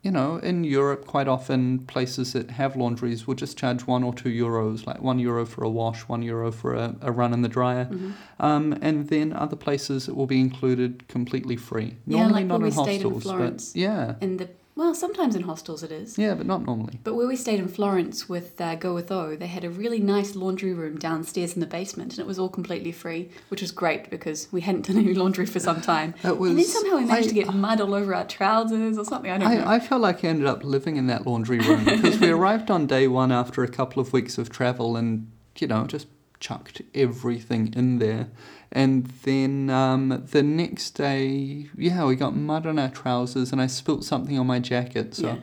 [0.04, 4.14] you know, in Europe, quite often places that have laundries will just charge one or
[4.14, 7.42] two euros, like one euro for a wash, one euro for a, a run in
[7.44, 7.86] the dryer.
[7.86, 8.14] Mhm.
[8.40, 11.98] Um, and then other places it will be included completely free.
[12.08, 13.74] Yeah, Normally like not when in we stayed in Florence.
[13.74, 16.18] but yeah, In the well, sometimes in hostels it is.
[16.18, 17.00] yeah, but not normally.
[17.04, 20.74] But where we stayed in Florence with uh, GowithOh, they had a really nice laundry
[20.74, 24.48] room downstairs in the basement, and it was all completely free, which was great because
[24.52, 26.14] we hadn't done any laundry for some time.
[26.24, 26.52] It was.
[26.52, 29.30] and then somehow we managed I- to get mud all over our trousers or something.
[29.32, 29.64] I don't know.
[29.64, 32.72] I, I felt like I ended up living in that laundry room because we arrived
[32.72, 35.30] on day one after a couple of weeks of travel and,
[35.60, 36.08] you know, just
[36.40, 38.30] chucked everything in there.
[38.72, 43.68] And then um, the next day, yeah, we got mud on our trousers and I
[43.68, 45.16] spilt something on my jacket.
[45.16, 45.38] So Yeah.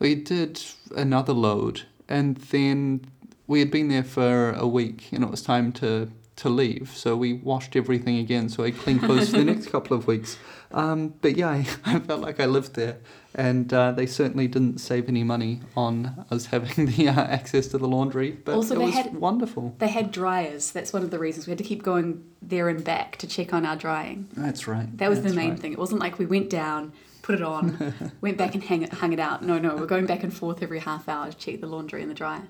[0.00, 0.60] we did
[0.96, 1.82] another load.
[2.08, 3.02] And then
[3.46, 6.92] we had been there for a week and it was time to, to leave.
[6.94, 8.48] So we washed everything again.
[8.48, 10.36] So I cleaned clothes for the next couple of weeks.
[10.72, 12.96] Um, but yeah, I, I felt like I lived there,
[13.36, 17.78] and uh, they certainly didn't save any money on us having the uh, access to
[17.78, 18.32] the laundry.
[18.32, 19.76] But Also, it they was had- wonderful.
[19.78, 20.72] They had dryers.
[20.72, 23.54] That's one of the reasons we had to keep going there and back to check
[23.54, 24.28] on our drying.
[24.32, 24.88] That's right.
[24.98, 25.58] That was the main right.
[25.60, 25.72] thing.
[25.72, 26.92] It wasn't like we went down,
[27.22, 29.44] put it on, went back and hang it, hung it out.
[29.44, 32.10] No, no, we're going back and forth every half hour to check the laundry and
[32.10, 32.48] the dryer.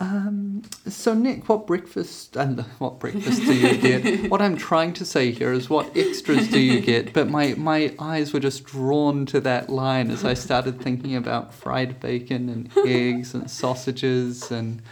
[0.00, 4.30] Um, so Nick, what breakfast and what breakfast do you get?
[4.30, 7.12] what I'm trying to say here is what extras do you get?
[7.12, 11.54] But my my eyes were just drawn to that line as I started thinking about
[11.54, 14.82] fried bacon and eggs and sausages and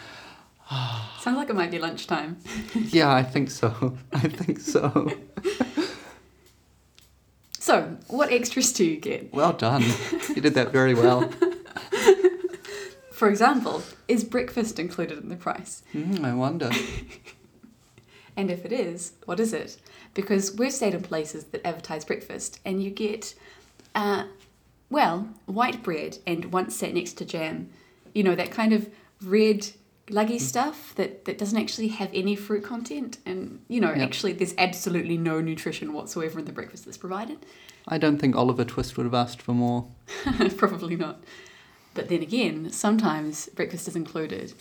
[1.21, 2.38] Sounds like it might be lunchtime.
[2.75, 3.99] yeah, I think so.
[4.15, 5.12] I think so.
[7.59, 9.33] So, what extras do you get?
[9.35, 9.85] Well done.
[10.35, 11.31] You did that very well.
[13.12, 15.83] For example, is breakfast included in the price?
[15.94, 16.70] Mm, I wonder.
[18.37, 19.77] And if it is, what is it?
[20.14, 23.35] Because we've stayed in places that advertise breakfast, and you get,
[23.94, 24.25] uh,
[24.88, 27.68] well, white bread and once sat next to jam.
[28.14, 28.88] You know, that kind of
[29.22, 29.68] red,
[30.09, 33.18] luggy stuff that, that doesn't actually have any fruit content.
[33.27, 33.98] And, you know, Yep.
[33.98, 37.44] actually, there's absolutely no nutrition whatsoever in the breakfast that's provided.
[37.87, 39.88] I don't think Oliver Twist would have asked for more.
[40.57, 41.22] Probably not.
[41.94, 44.55] But then again, sometimes breakfast is included.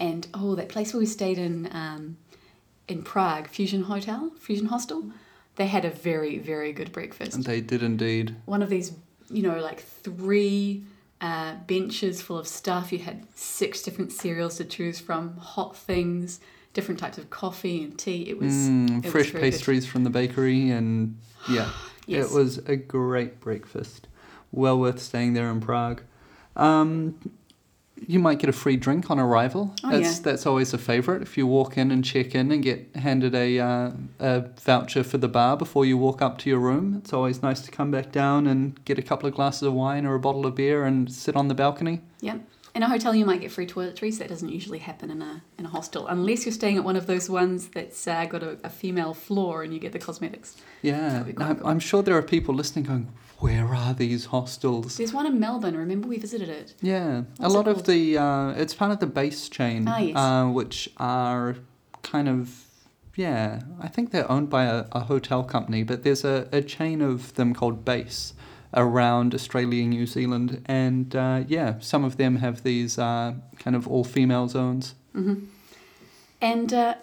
[0.00, 2.16] And oh, that place where we stayed in um,
[2.88, 5.04] in Prague, Fusion Hotel, Fusion Hostel,
[5.56, 7.34] they had a very, very good breakfast.
[7.34, 8.34] And they did indeed.
[8.44, 8.92] One of these,
[9.30, 10.84] you know, like three
[11.20, 12.92] uh, benches full of stuff.
[12.92, 16.40] You had six different cereals to choose from, hot things,
[16.74, 18.28] different types of coffee and tea.
[18.28, 19.40] It was Mm, it was fresh good.
[19.40, 21.16] pastries from the bakery, and
[21.48, 21.70] yeah,
[22.06, 22.26] yes.
[22.26, 24.08] it was a great breakfast.
[24.52, 26.02] Well worth staying there in Prague.
[26.56, 27.18] Um,
[28.06, 29.74] you might get a free drink on arrival.
[29.82, 30.22] Oh, that's yeah.
[30.22, 31.22] that's always a favourite.
[31.22, 35.18] If you walk in and check in and get handed a uh, a voucher for
[35.18, 38.12] the bar before you walk up to your room, it's always nice to come back
[38.12, 41.12] down and get a couple of glasses of wine or a bottle of beer and
[41.12, 42.00] sit on the balcony.
[42.20, 42.40] Yep.
[42.74, 44.18] In a hotel, you might get free toiletries.
[44.18, 47.06] That doesn't usually happen in a in a hostel, unless you're staying at one of
[47.06, 50.56] those ones that's uh, got a, a female floor and you get the cosmetics.
[50.82, 51.66] Yeah, That'd be quite I'm.
[51.66, 53.12] I'm sure there are people listening going,
[53.44, 55.76] "Where are these hostels?" There's one in Melbourne.
[55.76, 56.68] Remember we visited it.
[56.92, 59.98] Yeah, a What's it lot of the uh, it's part of the base chain, Ah,
[59.98, 60.16] yes.
[60.16, 61.56] uh, which are
[62.12, 62.40] kind of
[63.16, 63.60] yeah.
[63.86, 67.18] I think they're owned by a, a hotel company, but there's a, a chain of
[67.38, 68.20] them called Base
[68.76, 73.76] around Australia, and New Zealand, and uh, yeah, some of them have these uh, kind
[73.76, 74.94] of all female zones.
[75.12, 75.34] hmm
[76.40, 76.94] And uh,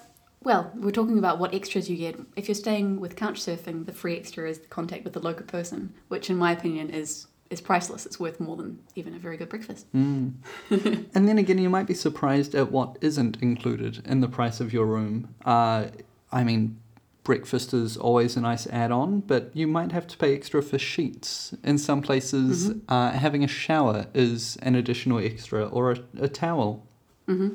[0.44, 2.20] well, we're talking about what extras you get.
[2.36, 5.94] If you're staying with couchsurfing, the free extra is the contact with the local person,
[6.08, 8.06] which, in my opinion, is is priceless.
[8.06, 9.86] It's worth more than even a very good breakfast.
[9.94, 10.36] Mm.
[11.14, 14.72] and then again, you might be surprised at what isn't included in the price of
[14.72, 15.36] your room.
[15.46, 15.88] Uh,
[16.32, 16.80] I mean,
[17.26, 20.80] breakfast is always a nice add on, but you might have to pay extra for
[20.80, 21.54] sheets.
[21.62, 22.82] In some places, Mhm.
[22.88, 26.88] uh, having a shower is an additional extra, or a, a towel.
[27.28, 27.50] hmm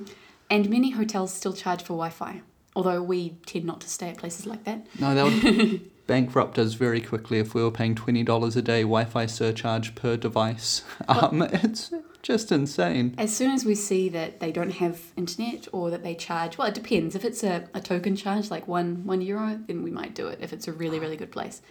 [0.51, 2.43] And many hotels still charge for Wi-Fi,
[2.77, 4.87] although we tend not to stay at places like that.
[5.01, 9.05] No, that would bankrupt us very quickly if we were paying $20 a day Wi
[9.07, 10.83] Fi surcharge per device.
[11.09, 13.15] Um, it's just insane.
[13.19, 16.69] As soon as we see that they don't have internet or that they charge, well,
[16.69, 17.15] it depends.
[17.15, 20.39] If it's a, a token charge, like one one euro, then we might do it.
[20.43, 21.63] If it's a really really good place,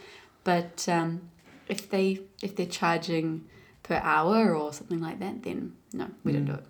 [0.44, 1.28] but um,
[1.68, 3.44] if they if they're charging
[3.82, 6.58] per hour or something like that, then no, we don't do Mm.
[6.58, 6.64] it.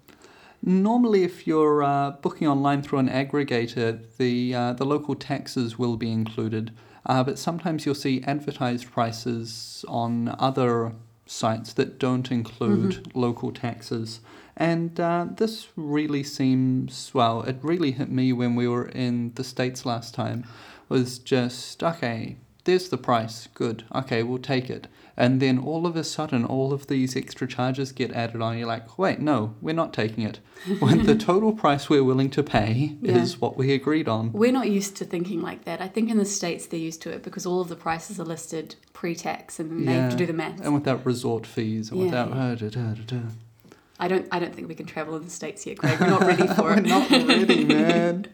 [0.63, 5.97] Normally, if you're uh, booking online through an aggregator, the uh, the local taxes will
[5.97, 6.73] be included.
[7.05, 10.93] Uh, but sometimes you'll see advertised prices on other
[11.25, 14.21] sites that don't include local taxes.
[14.57, 17.43] And uh, this really seems well.
[17.43, 20.45] It really hit me when we were in the states last time.
[20.89, 22.37] Was just okay.
[22.65, 23.49] there's the price.
[23.55, 23.85] Good.
[23.95, 24.87] Okay, we'll take it.
[25.19, 28.59] And then all of a sudden, all of these extra charges get added on.
[28.59, 30.41] You're like, wait, no, we're not taking it.
[30.81, 33.17] When the total price we're willing to pay Yeah.
[33.19, 34.33] is what we agreed on.
[34.33, 35.81] We're not used to thinking like that.
[35.81, 38.25] I think in the States they're used to it because all of the prices are
[38.27, 40.61] listed pre tax and they have to do the maths.
[40.62, 42.29] And without resort fees and Yeah, without.
[42.31, 42.45] yeah.
[42.45, 43.21] uh, da, da, da.
[43.99, 45.99] I don't I don't think we can travel in the States yet, Greg.
[45.99, 46.87] We're not ready for We're it.
[46.87, 48.27] not ready, man.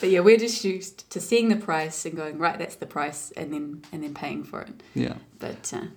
[0.00, 3.30] But yeah, we're just used to seeing the price and going, right, that's the price
[3.36, 4.82] and then and then paying for it.
[4.94, 5.16] Yeah.
[5.38, 5.88] But uh, yeah.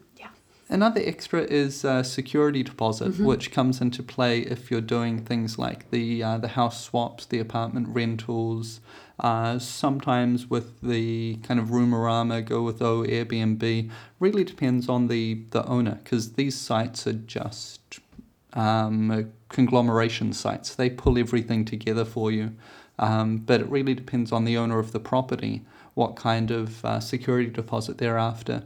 [0.70, 3.26] Another extra is uh, security deposit, Mhm.
[3.26, 7.40] which comes into play if you're doing things like the uh, the house swaps, the
[7.40, 8.82] apartment rentals.
[9.20, 13.90] Uh, sometimes with the kind of Roomorama, go with O, Airbnb.
[14.20, 18.00] Really depends on the the owner because these sites are just
[18.54, 20.76] um, conglomeration sites.
[20.76, 22.52] They pull everything together for you.
[23.00, 25.62] Um, but it really depends on the owner of the property
[25.94, 28.64] what kind of uh, security deposit they're after.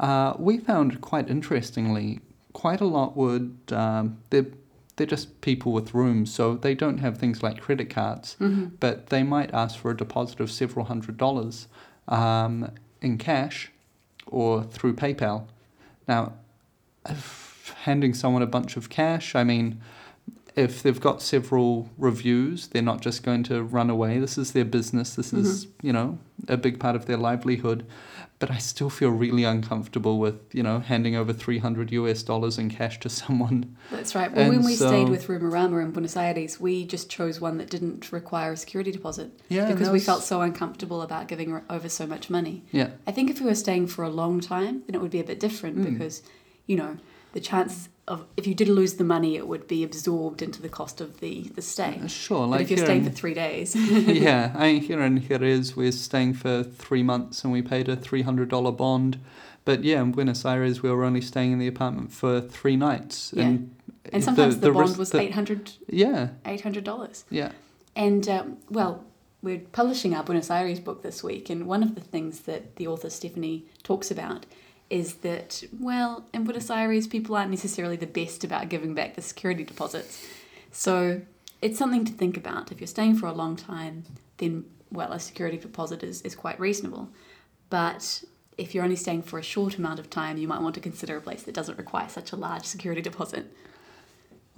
[0.00, 2.20] Uh, we found quite interestingly,
[2.54, 4.46] quite a lot would um, they're
[4.96, 9.08] they're just people with rooms, so they don't have things like credit cards, hmm but
[9.08, 11.68] they might ask for a deposit of several hundred dollars
[12.08, 12.70] um,
[13.00, 13.70] in cash
[14.26, 15.44] or through PayPal.
[16.08, 16.32] Now,
[17.84, 19.80] handing someone a bunch of cash, I mean,
[20.56, 24.18] if they've got several reviews, they're not just going to run away.
[24.18, 25.14] This is their business.
[25.14, 27.86] This is, you know, a big part of their livelihood.
[28.40, 32.70] But I still feel really uncomfortable with, you know, handing over 300 US dollars in
[32.70, 33.76] cash to someone.
[33.90, 34.32] That's right.
[34.32, 37.68] Well, when And we stayed with Roomorama in Buenos Aires, we just chose one that
[37.68, 41.88] didn't require a security deposit Yeah, because that we felt so uncomfortable about giving over
[41.90, 42.64] so much money.
[42.72, 45.20] Yeah, I think if we were staying for a long time, then it would be
[45.20, 45.92] a bit different Mm.
[45.92, 46.22] because,
[46.66, 46.96] you know,
[47.34, 50.68] the chance of if you did lose the money, it would be absorbed into the
[50.68, 51.98] cost of the, the stay.
[52.04, 52.40] Uh, sure.
[52.40, 53.74] but Like if you're staying in- for three days,
[54.26, 57.96] yeah, I mean, here in Jerez, we're staying for three months and we paid a
[57.96, 59.18] three hundred dollar bond.
[59.64, 63.32] But yeah, in Buenos Aires, we were only staying in the apartment for three nights.
[63.36, 63.44] Yeah.
[63.44, 63.74] And,
[64.12, 67.24] and sometimes the, bond rest- was the- eight hundred Yeah, eight hundred dollars.
[67.30, 67.52] yeah.
[67.96, 69.04] And um, well,
[69.42, 72.86] we're publishing our Buenos Aires book this week, and one of the things that the
[72.86, 74.46] author Stephanie talks about
[74.90, 79.22] is that, well, in Buenos Aires, people aren't necessarily the best about giving back the
[79.22, 80.26] security deposits.
[80.72, 81.22] So
[81.62, 82.72] it's something to think about.
[82.72, 84.04] If you're staying for a long time,
[84.38, 87.08] then, well, a security deposit is, is quite reasonable.
[87.70, 88.24] But
[88.58, 91.16] if you're only staying for a short amount of time, you might want to consider
[91.16, 93.46] a place that doesn't require such a large security deposit.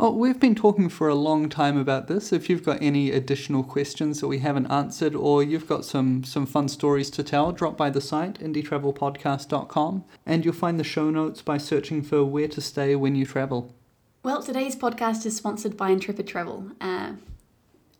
[0.02, 2.32] Well, we've been talking for a long time about this.
[2.32, 6.44] If you've got any additional questions that we haven't answered, or you've got some, some
[6.44, 11.40] fun stories to tell, drop by the site, indietravelpodcast.com, and you'll find the show notes
[11.40, 13.76] by searching for where to stay when you travel.
[14.24, 16.72] Well, today's podcast is sponsored by Intrepid Travel.
[16.80, 17.12] Uh,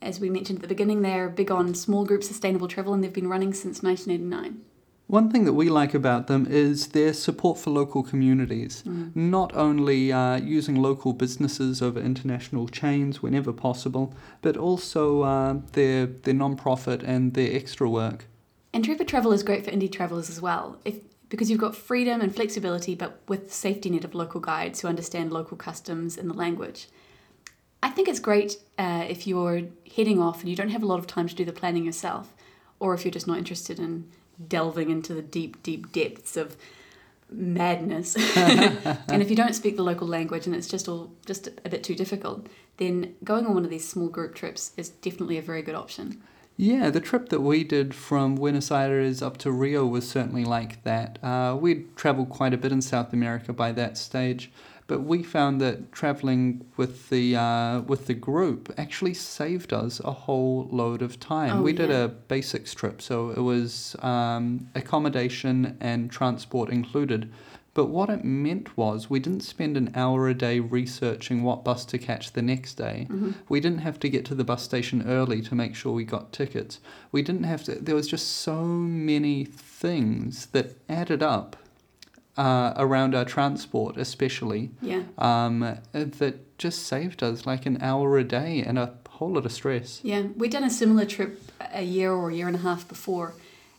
[0.03, 3.13] as we mentioned at the beginning, they're big on small group sustainable travel and they've
[3.13, 4.61] been running since 1989.
[5.13, 8.83] One thing that we like about them is their support for local communities.
[9.15, 16.07] Not only uh, using local businesses over international chains whenever possible, but also uh, their
[16.07, 18.25] their non-profit and their extra work.
[18.73, 20.97] Intrepid Travel is great for indie travelers as well, if,
[21.29, 24.89] because you've got freedom and flexibility, but with the safety net of local guides who
[24.89, 26.89] understand local customs and the language.
[27.83, 29.61] I think it's great uh, if you're
[29.95, 32.33] heading off and you don't have a lot of time to do the planning yourself,
[32.81, 34.09] or if you're just not interested in
[34.49, 36.57] delving into the deep, deep depths of
[37.31, 38.17] madness.
[38.37, 41.83] and if you don't speak the local language and it's just all just a bit
[41.83, 45.63] too difficult, then going on one of these small group trips is definitely a very
[45.63, 46.23] good option.
[46.57, 50.85] Yeah, the trip that we did from Buenos Aires up to Rio was certainly like
[50.85, 51.19] that.
[51.23, 54.51] Uh, we'd traveled quite a bit in South America by that stage,
[54.93, 60.13] but we found that traveling with the uh, with the group actually saved us a
[60.13, 61.61] whole load of time.
[61.61, 67.33] Oh, we did a basics trip, so it was um, accommodation and transport included.
[67.73, 71.87] But what it meant was we didn't spend an hour a day researching what bus
[71.87, 73.07] to catch the next day.
[73.09, 73.33] Mhm.
[73.49, 76.35] We didn't have to get to the bus station early to make sure we got
[76.35, 76.81] tickets.
[77.13, 81.57] We didn't have to, there was just so many things that added up
[82.37, 85.03] uh, around our transport, especially, Yeah.
[85.19, 89.53] um, that just saved us like an hour a day and a whole lot of
[89.53, 90.01] stress.
[90.03, 91.41] Yeah, we'd done a similar trip
[91.75, 93.35] a year or a year and a half before,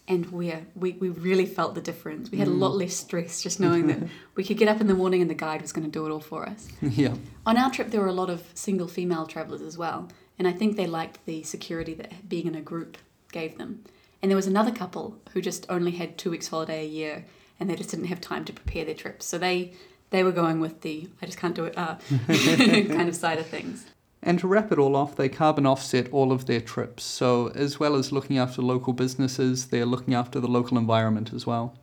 [0.07, 2.29] and we we, we really felt the difference.
[2.29, 3.99] We had a lot less stress just knowing that
[4.35, 6.11] we could get up in the morning and the guide was going to do it
[6.11, 6.67] all for us.
[6.81, 7.15] yeah.
[7.45, 10.51] On our trip, there were a lot of single female travelers as well, and I
[10.51, 12.97] think they liked the security that being in a group
[13.31, 13.83] gave them.
[14.21, 17.25] And there was another couple who just only had two weeks holiday a year,
[17.59, 19.25] and they just didn't have time to prepare their trips.
[19.25, 19.73] So they
[20.09, 21.95] they were going with the I just can't do it uh,
[22.27, 23.85] kind of side of things.
[24.25, 27.03] And to wrap it all off, they carbon offset all of their trips.
[27.03, 31.45] So, as well as looking after local businesses, they're looking after the local environment as
[31.45, 31.75] well.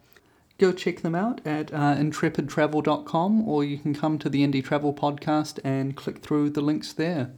[0.57, 4.95] go check them out at uh, intrepidtravel.com or you can come to the Indie Travel
[4.95, 7.31] Podcast and click through the links there.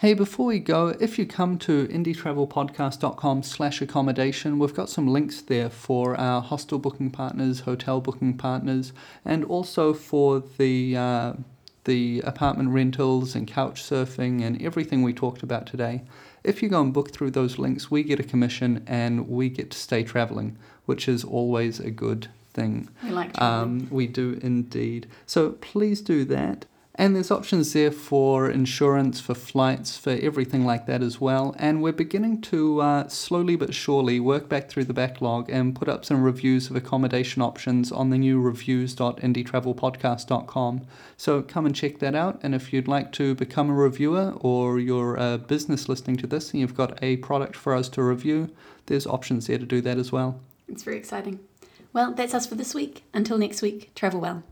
[0.00, 5.40] Hey, before we go, if you come to indietravelpodcast.com slash accommodation, we've got some links
[5.40, 8.92] there for our hostel booking partners, hotel booking partners,
[9.24, 11.32] and also for the uh,
[11.84, 16.02] the apartment rentals and couch surfing and everything we talked about today.
[16.44, 19.70] If you go and book through those links, we get a commission and we get
[19.70, 22.90] to stay traveling, which is always a good thing.
[23.02, 23.62] We like traveling.
[23.62, 25.06] Um, we do indeed.
[25.24, 26.66] So please do that.
[26.98, 31.54] And there's options there for insurance, for flights, for everything like that as well.
[31.58, 35.90] And we're beginning to uh, slowly but surely work back through the backlog and put
[35.90, 40.86] up some reviews of accommodation options on the new reviews.indietravelpodcast.com.
[41.18, 42.40] So come and check that out.
[42.42, 46.52] And if you'd like to become a reviewer or you're a business listening to this
[46.52, 48.50] and you've got a product for us to review,
[48.86, 50.40] there's options there to do that as well.
[50.66, 51.40] It's very exciting.
[51.92, 53.04] Well, that's us for this week.
[53.12, 54.44] Until next week, travel well.